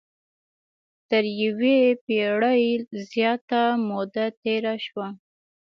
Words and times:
تر 1.09 1.23
یوې 1.41 1.79
پېړۍ 2.05 2.63
زیاته 3.11 3.63
موده 3.89 4.25
تېره 4.41 4.75
شوه. 4.85 5.07